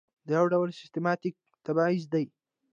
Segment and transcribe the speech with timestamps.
[0.27, 2.25] دا یو ډول سیستماتیک تبعیض دی.